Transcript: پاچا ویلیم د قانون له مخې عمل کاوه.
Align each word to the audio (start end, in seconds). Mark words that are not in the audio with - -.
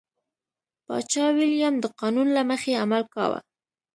پاچا 0.85 1.25
ویلیم 1.35 1.75
د 1.79 1.85
قانون 1.99 2.27
له 2.37 2.41
مخې 2.49 2.71
عمل 2.83 3.03
کاوه. 3.13 3.39